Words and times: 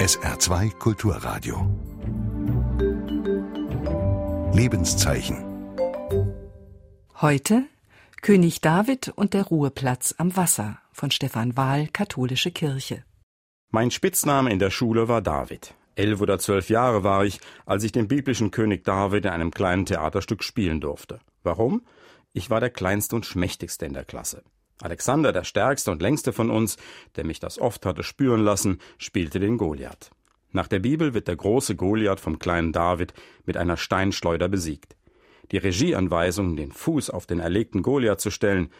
SR2 0.00 0.78
Kulturradio. 0.78 1.56
Lebenszeichen. 4.54 5.44
Heute 7.20 7.64
König 8.22 8.62
David 8.62 9.12
und 9.14 9.34
der 9.34 9.42
Ruheplatz 9.42 10.14
am 10.16 10.34
Wasser 10.38 10.78
von 10.90 11.10
Stefan 11.10 11.54
Wahl, 11.58 11.86
Katholische 11.88 12.50
Kirche. 12.50 13.04
Mein 13.72 13.90
Spitzname 13.90 14.50
in 14.50 14.58
der 14.58 14.70
Schule 14.70 15.06
war 15.08 15.20
David. 15.20 15.74
Elf 15.96 16.22
oder 16.22 16.38
zwölf 16.38 16.70
Jahre 16.70 17.04
war 17.04 17.26
ich, 17.26 17.38
als 17.66 17.84
ich 17.84 17.92
den 17.92 18.08
biblischen 18.08 18.50
König 18.50 18.84
David 18.84 19.26
in 19.26 19.32
einem 19.32 19.50
kleinen 19.50 19.84
Theaterstück 19.84 20.42
spielen 20.42 20.80
durfte. 20.80 21.20
Warum? 21.42 21.82
Ich 22.32 22.48
war 22.48 22.60
der 22.60 22.70
kleinste 22.70 23.16
und 23.16 23.26
schmächtigste 23.26 23.84
in 23.84 23.92
der 23.92 24.06
Klasse. 24.06 24.44
Alexander, 24.80 25.32
der 25.32 25.44
stärkste 25.44 25.90
und 25.90 26.02
längste 26.02 26.32
von 26.32 26.50
uns, 26.50 26.76
der 27.16 27.24
mich 27.24 27.40
das 27.40 27.58
oft 27.58 27.84
hatte 27.84 28.02
spüren 28.02 28.42
lassen, 28.42 28.80
spielte 28.98 29.40
den 29.40 29.58
Goliath. 29.58 30.10
Nach 30.52 30.66
der 30.66 30.80
Bibel 30.80 31.14
wird 31.14 31.28
der 31.28 31.36
große 31.36 31.76
Goliath 31.76 32.20
vom 32.20 32.38
kleinen 32.38 32.72
David 32.72 33.12
mit 33.46 33.56
einer 33.56 33.76
Steinschleuder 33.76 34.48
besiegt. 34.48 34.96
Die 35.52 35.58
Regieanweisung, 35.58 36.56
den 36.56 36.72
Fuß 36.72 37.10
auf 37.10 37.26
den 37.26 37.40
erlegten 37.40 37.82
Goliath 37.82 38.20
zu 38.20 38.30
stellen, 38.30 38.70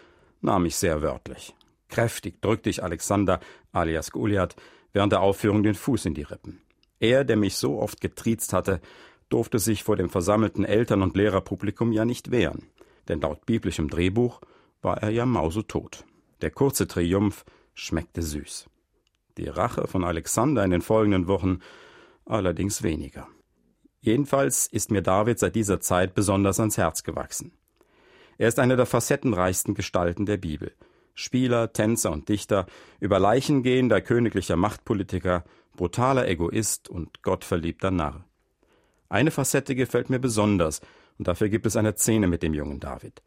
nahm 0.41 0.66
ich 0.66 0.77
sehr 0.77 1.02
wörtlich. 1.02 1.55
Kräftig 1.88 2.41
drückte 2.41 2.71
ich 2.71 2.82
Alexander 2.82 3.41
alias 3.73 4.10
Goliath 4.10 4.57
während 4.93 5.12
der 5.12 5.21
Aufführung 5.21 5.62
den 5.62 5.74
Fuß 5.74 6.07
in 6.07 6.15
die 6.15 6.23
Rippen. 6.23 6.60
Er, 6.98 7.24
der 7.24 7.37
mich 7.37 7.57
so 7.57 7.80
oft 7.80 8.01
getriezt 8.01 8.52
hatte, 8.52 8.80
durfte 9.29 9.59
sich 9.59 9.85
vor 9.85 9.96
dem 9.96 10.10
versammelten 10.10 10.65
Eltern- 10.65 11.02
und 11.02 11.16
Lehrerpublikum 11.16 11.93
ja 11.93 12.05
nicht 12.05 12.30
wehren, 12.30 12.66
denn 13.09 13.21
laut 13.21 13.46
biblischem 13.46 13.88
Drehbuch 13.88 14.41
war 14.83 15.02
er 15.02 15.11
ja 15.11 15.27
mausetot. 15.27 16.05
Der 16.41 16.51
kurze 16.51 16.87
Triumph 16.87 17.45
schmeckte 17.75 18.23
süß. 18.23 18.66
Die 19.37 19.48
Rache 19.48 19.87
von 19.87 20.05
Alexander 20.05 20.65
in 20.65 20.71
den 20.71 20.83
folgenden 20.83 21.29
Wochen 21.29 21.61
allerdings 22.25 22.83
weniger. 22.83 23.29
Jedenfalls 24.01 24.66
ist 24.66 24.91
mir 24.91 25.02
David 25.02 25.38
seit 25.38 25.54
dieser 25.54 25.80
Zeit 25.80 26.15
besonders 26.15 26.59
ans 26.59 26.79
Herz 26.79 27.02
gewachsen. 27.02 27.52
Er 28.38 28.49
ist 28.49 28.59
eine 28.59 28.77
der 28.77 28.87
facettenreichsten 28.87 29.74
Gestalten 29.74 30.24
der 30.24 30.38
Bibel. 30.38 30.73
Spieler, 31.15 31.73
Tänzer 31.73 32.10
und 32.10 32.29
Dichter, 32.30 32.66
über 32.99 33.19
Leichen 33.19 33.63
gehender 33.63 34.01
königlicher 34.01 34.57
Machtpolitiker, 34.57 35.45
brutaler 35.76 36.26
Egoist 36.26 36.88
und 36.88 37.23
gottverliebter 37.23 37.91
Narr. 37.91 38.24
Eine 39.10 39.30
Facette 39.30 39.74
gefällt 39.74 40.09
mir 40.09 40.19
besonders, 40.21 40.80
und 41.19 41.29
dafür 41.29 41.51
gibt 41.51 41.66
es 41.66 41.76
eine 41.76 41.95
Szene 41.95 42.29
mit 42.29 42.43
dem 42.43 42.54
jungen 42.54 42.80
David. 42.80 43.21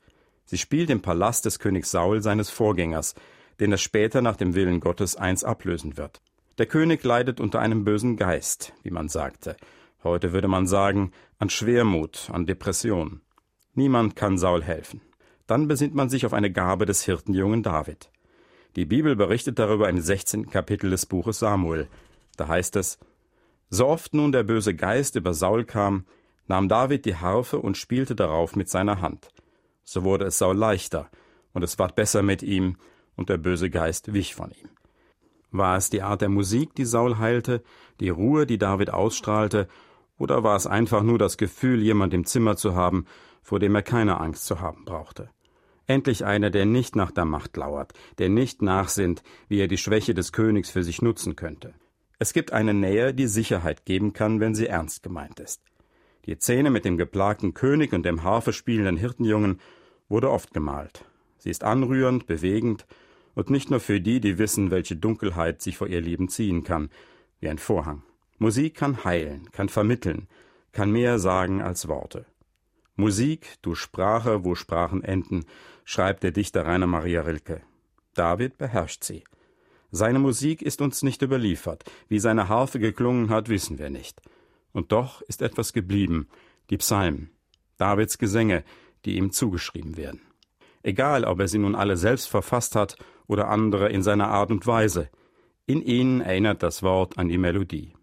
Sie 0.45 0.57
spielt 0.57 0.89
im 0.89 1.01
Palast 1.01 1.45
des 1.45 1.59
Königs 1.59 1.91
Saul 1.91 2.21
seines 2.21 2.49
Vorgängers, 2.49 3.15
den 3.59 3.71
er 3.71 3.77
später 3.77 4.21
nach 4.21 4.35
dem 4.35 4.55
Willen 4.55 4.79
Gottes 4.79 5.15
eins 5.15 5.43
ablösen 5.43 5.97
wird. 5.97 6.21
Der 6.57 6.65
König 6.65 7.03
leidet 7.03 7.39
unter 7.39 7.59
einem 7.59 7.83
bösen 7.83 8.17
Geist, 8.17 8.73
wie 8.83 8.91
man 8.91 9.09
sagte, 9.09 9.55
Heute 10.03 10.33
würde 10.33 10.49
man 10.49 10.67
sagen, 10.67 11.11
an 11.39 11.49
Schwermut, 11.49 12.29
an 12.31 12.45
Depression. 12.45 13.21
Niemand 13.73 14.17
kann 14.17 14.37
Saul 14.37 14.61
helfen. 14.61 15.01
Dann 15.47 15.67
besinnt 15.67 15.95
man 15.95 16.09
sich 16.09 16.25
auf 16.25 16.33
eine 16.33 16.51
Gabe 16.51 16.85
des 16.85 17.03
Hirtenjungen 17.05 17.63
David. 17.63 18.11
Die 18.75 18.85
Bibel 18.85 19.15
berichtet 19.15 19.59
darüber 19.59 19.87
im 19.87 19.99
16. 19.99 20.49
Kapitel 20.49 20.89
des 20.89 21.05
Buches 21.05 21.39
Samuel. 21.39 21.87
Da 22.35 22.47
heißt 22.49 22.75
es, 22.75 22.99
so 23.69 23.87
oft 23.87 24.13
nun 24.13 24.31
der 24.31 24.43
böse 24.43 24.75
Geist 24.75 25.15
über 25.15 25.33
Saul 25.33 25.63
kam, 25.63 26.05
nahm 26.47 26.67
David 26.67 27.05
die 27.05 27.15
Harfe 27.15 27.59
und 27.59 27.77
spielte 27.77 28.15
darauf 28.15 28.55
mit 28.55 28.69
seiner 28.69 29.01
Hand. 29.01 29.29
So 29.83 30.03
wurde 30.03 30.25
es 30.25 30.37
Saul 30.37 30.57
leichter, 30.57 31.09
und 31.53 31.63
es 31.63 31.77
ward 31.79 31.95
besser 31.95 32.23
mit 32.23 32.43
ihm, 32.43 32.77
und 33.15 33.29
der 33.29 33.37
böse 33.37 33.69
Geist 33.69 34.13
wich 34.13 34.35
von 34.35 34.51
ihm. 34.51 34.69
War 35.51 35.77
es 35.77 35.89
die 35.89 36.01
Art 36.01 36.21
der 36.21 36.29
Musik, 36.29 36.73
die 36.75 36.85
Saul 36.85 37.17
heilte, 37.19 37.63
die 37.99 38.09
Ruhe, 38.09 38.47
die 38.47 38.57
David 38.57 38.89
ausstrahlte, 38.89 39.67
oder 40.17 40.43
war 40.43 40.55
es 40.55 40.67
einfach 40.67 41.03
nur 41.03 41.17
das 41.17 41.37
Gefühl, 41.37 41.81
jemand 41.81 42.13
im 42.13 42.25
Zimmer 42.25 42.55
zu 42.55 42.75
haben, 42.75 43.05
vor 43.41 43.59
dem 43.59 43.75
er 43.75 43.83
keine 43.83 44.19
Angst 44.19 44.45
zu 44.45 44.61
haben 44.61 44.85
brauchte? 44.85 45.29
Endlich 45.85 46.23
einer, 46.23 46.49
der 46.49 46.65
nicht 46.65 46.95
nach 46.95 47.11
der 47.11 47.25
Macht 47.25 47.57
lauert, 47.57 47.93
der 48.17 48.29
nicht 48.29 48.61
nachsinnt, 48.61 49.21
wie 49.49 49.59
er 49.59 49.67
die 49.67 49.77
Schwäche 49.77 50.13
des 50.13 50.31
Königs 50.31 50.69
für 50.69 50.83
sich 50.83 51.01
nutzen 51.01 51.35
könnte. 51.35 51.73
Es 52.19 52.31
gibt 52.31 52.53
eine 52.53 52.73
Nähe, 52.73 53.13
die 53.13 53.27
Sicherheit 53.27 53.85
geben 53.85 54.13
kann, 54.13 54.39
wenn 54.39 54.55
sie 54.55 54.67
ernst 54.67 55.03
gemeint 55.03 55.39
ist. 55.39 55.61
Die 56.25 56.35
Szene 56.35 56.69
mit 56.69 56.85
dem 56.85 56.97
geplagten 56.97 57.53
König 57.53 57.93
und 57.93 58.03
dem 58.05 58.23
Harfe 58.23 58.53
spielenden 58.53 58.97
Hirtenjungen 58.97 59.59
wurde 60.07 60.31
oft 60.31 60.53
gemalt. 60.53 61.05
Sie 61.37 61.49
ist 61.49 61.63
anrührend, 61.63 62.27
bewegend 62.27 62.85
und 63.35 63.49
nicht 63.49 63.69
nur 63.69 63.81
für 63.81 63.99
die, 63.99 64.21
die 64.21 64.37
wissen, 64.37 64.71
welche 64.71 64.95
Dunkelheit 64.95 65.61
sich 65.61 65.77
vor 65.77 65.87
ihr 65.87 65.99
Leben 65.99 66.29
ziehen 66.29 66.63
kann, 66.63 66.89
wie 67.39 67.49
ein 67.49 67.57
Vorhang. 67.57 68.03
Musik 68.37 68.75
kann 68.75 69.03
heilen, 69.03 69.51
kann 69.51 69.67
vermitteln, 69.67 70.27
kann 70.71 70.91
mehr 70.91 71.19
sagen 71.19 71.61
als 71.61 71.87
Worte. 71.87 72.25
Musik, 72.95 73.55
du 73.61 73.75
Sprache, 73.75 74.45
wo 74.45 74.55
Sprachen 74.55 75.03
enden, 75.03 75.45
schreibt 75.83 76.23
der 76.23 76.31
Dichter 76.31 76.65
Rainer 76.65 76.87
Maria 76.87 77.21
Rilke. 77.21 77.61
David 78.13 78.57
beherrscht 78.57 79.03
sie. 79.03 79.23
Seine 79.91 80.19
Musik 80.19 80.61
ist 80.61 80.81
uns 80.81 81.03
nicht 81.03 81.21
überliefert. 81.21 81.83
Wie 82.07 82.19
seine 82.19 82.49
Harfe 82.49 82.79
geklungen 82.79 83.29
hat, 83.29 83.49
wissen 83.49 83.77
wir 83.77 83.89
nicht. 83.89 84.21
Und 84.73 84.91
doch 84.91 85.21
ist 85.21 85.41
etwas 85.41 85.71
geblieben, 85.71 86.27
die 86.69 86.77
Psalmen, 86.77 87.31
Davids 87.77 88.17
Gesänge, 88.17 88.63
die 89.05 89.17
ihm 89.17 89.31
zugeschrieben 89.31 89.95
werden. 89.95 90.21
Egal, 90.81 91.23
ob 91.23 91.39
er 91.39 91.47
sie 91.47 91.59
nun 91.59 91.75
alle 91.75 91.95
selbst 91.95 92.27
verfasst 92.27 92.75
hat 92.75 92.97
oder 93.27 93.47
andere 93.47 93.89
in 93.89 94.03
seiner 94.03 94.27
Art 94.27 94.51
und 94.51 94.67
Weise, 94.67 95.09
in 95.65 95.81
ihnen 95.81 96.19
erinnert 96.19 96.61
das 96.61 96.83
Wort 96.83 97.17
an 97.17 97.29
die 97.29 97.37
Melodie. 97.37 97.93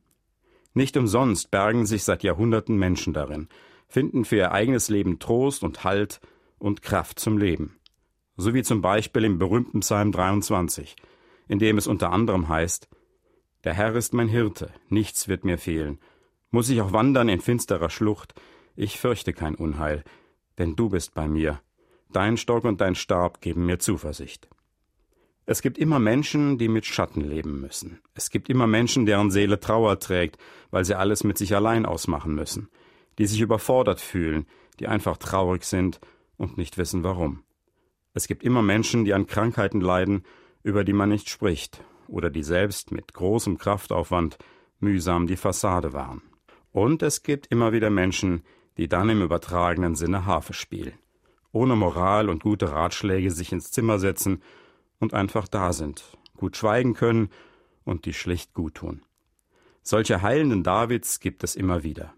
Nicht 0.73 0.97
umsonst 0.97 1.51
bergen 1.51 1.85
sich 1.85 2.05
seit 2.05 2.23
Jahrhunderten 2.23 2.77
Menschen 2.77 3.13
darin, 3.13 3.49
finden 3.89 4.25
für 4.25 4.37
ihr 4.37 4.53
eigenes 4.53 4.89
Leben 4.89 5.19
Trost 5.19 5.63
und 5.63 5.85
Halt 5.85 6.21
und 6.59 6.81
Kraft 6.81 7.19
zum 7.19 7.37
Leben. 7.37 7.77
So 8.37 8.55
wie 8.55 8.63
zum 8.63 8.81
Beispiel 8.81 9.25
im 9.25 9.39
berühmten 9.39 9.81
Psalm 9.81 10.13
23, 10.13 10.97
in 11.49 11.59
dem 11.59 11.77
es 11.77 11.87
unter 11.87 12.13
anderem 12.13 12.49
heißt, 12.49 12.89
Der 13.65 13.75
Herr 13.75 13.95
ist 13.95 14.15
mein 14.15 14.29
Hirte, 14.29 14.73
nichts 14.89 15.29
wird 15.29 15.45
mir 15.45 15.59
fehlen. 15.59 15.99
Muss 16.51 16.69
ich 16.69 16.81
auch 16.81 16.93
wandern 16.93 17.29
in 17.29 17.41
finsterer 17.41 17.91
Schlucht, 17.91 18.35
ich 18.75 18.99
fürchte 18.99 19.33
kein 19.33 19.55
Unheil, 19.55 20.05
denn 20.59 20.75
du 20.75 20.89
bist 20.89 21.15
bei 21.15 21.29
mir. 21.29 21.61
Dein 22.13 22.37
Stock 22.37 22.65
und 22.65 22.81
dein 22.81 22.95
Stab 22.95 23.41
geben 23.41 23.67
mir 23.67 23.79
Zuversicht. 23.79 24.49
Es 25.47 25.63
gibt 25.63 25.79
immer 25.79 25.99
Menschen, 25.99 26.59
die 26.59 26.69
mit 26.69 26.87
Schatten 26.87 27.21
leben 27.23 27.61
müssen. 27.61 28.01
Es 28.15 28.31
gibt 28.31 28.49
immer 28.49 28.67
Menschen, 28.67 29.07
deren 29.07 29.31
Seele 29.31 29.61
Trauer 29.61 29.99
trägt, 29.99 30.39
weil 30.71 30.85
sie 30.85 30.97
alles 30.97 31.25
mit 31.25 31.39
sich 31.39 31.55
allein 31.55 31.87
ausmachen 31.87 32.35
müssen, 32.35 32.69
die 33.19 33.27
sich 33.27 33.41
überfordert 33.41 34.01
fühlen, 34.01 34.47
die 34.79 34.89
einfach 34.89 35.17
traurig 35.17 35.65
sind 35.65 36.01
und 36.37 36.57
nicht 36.57 36.79
wissen 36.79 37.03
warum. 37.05 37.45
Es 38.13 38.27
gibt 38.27 38.43
immer 38.43 38.63
Menschen, 38.63 39.05
die 39.05 39.15
an 39.15 39.27
Krankheiten 39.27 39.81
leiden, 39.81 40.25
über 40.63 40.85
die 40.85 40.93
man 40.93 41.09
nicht 41.09 41.29
spricht, 41.29 41.85
oder 42.09 42.29
die 42.29 42.43
selbst 42.43 42.91
mit 42.91 43.15
großem 43.15 43.57
Kraftaufwand 43.57 44.37
mühsam 44.81 45.27
die 45.27 45.37
Fassade 45.37 45.93
wahren. 45.93 46.23
Und 46.73 47.03
es 47.03 47.23
gibt 47.23 47.47
immer 47.49 47.73
wieder 47.73 47.91
Menschen, 47.91 48.43
die 48.77 48.89
dann 48.89 49.09
im 49.09 49.23
übertragenen 49.23 49.95
Sinne 49.95 50.27
Harfe 50.27 50.53
spielen, 50.53 50.95
ohne 51.53 51.77
Moral 51.77 52.29
und 52.29 52.43
gute 52.43 52.71
Ratschläge 52.73 53.31
sich 53.31 53.53
ins 53.53 53.71
Zimmer 53.71 53.99
setzen 53.99 54.43
und 54.99 55.15
einfach 55.15 55.49
da 55.49 55.73
sind, 55.73 56.05
gut 56.37 56.57
schweigen 56.57 56.95
können 56.95 57.31
und 57.85 58.05
die 58.05 58.15
schlicht 58.15 58.55
gut 58.55 58.77
tun. 58.77 59.03
Solche 59.83 60.23
heilenden 60.23 60.63
Davids 60.63 61.21
gibt 61.21 61.43
es 61.43 61.57
immer 61.57 61.83
wieder. 61.83 62.15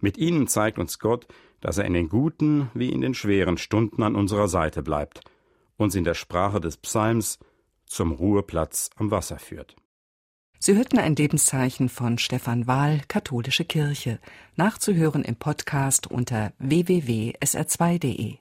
Mit 0.00 0.16
ihnen 0.16 0.46
zeigt 0.46 0.78
uns 0.78 0.98
Gott, 0.98 1.26
dass 1.60 1.78
er 1.78 1.84
in 1.84 1.94
den 1.94 2.08
guten 2.08 2.70
wie 2.74 2.90
in 2.90 3.00
den 3.00 3.14
schweren 3.14 3.58
Stunden 3.58 4.02
an 4.02 4.16
unserer 4.16 4.48
Seite 4.48 4.82
bleibt, 4.82 5.20
uns 5.76 5.94
in 5.94 6.04
der 6.04 6.14
Sprache 6.14 6.60
des 6.60 6.76
Psalms 6.76 7.38
zum 7.86 8.12
Ruheplatz 8.12 8.90
am 8.96 9.10
Wasser 9.10 9.38
führt. 9.38 9.76
Sie 10.66 10.74
hörten 10.74 10.98
ein 10.98 11.14
Lebenszeichen 11.14 11.90
von 11.90 12.16
Stefan 12.16 12.66
Wahl, 12.66 13.02
Katholische 13.06 13.66
Kirche, 13.66 14.18
nachzuhören 14.56 15.22
im 15.22 15.36
Podcast 15.36 16.06
unter 16.06 16.54
www.sr2.de. 16.58 18.38